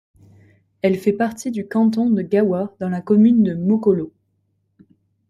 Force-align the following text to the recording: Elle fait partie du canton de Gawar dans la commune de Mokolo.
Elle 0.81 0.97
fait 0.97 1.13
partie 1.13 1.51
du 1.51 1.67
canton 1.67 2.09
de 2.09 2.23
Gawar 2.23 2.73
dans 2.79 2.89
la 2.89 3.01
commune 3.01 3.43
de 3.43 3.53
Mokolo. 3.53 4.11